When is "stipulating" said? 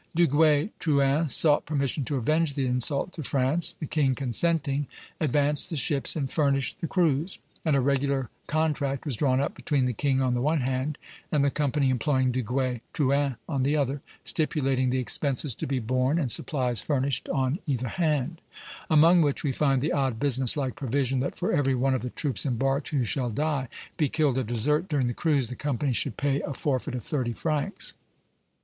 14.23-14.89